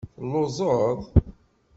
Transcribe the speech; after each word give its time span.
Telluẓeḍ? 0.15 1.01